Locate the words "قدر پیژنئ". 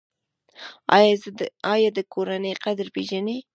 2.63-3.39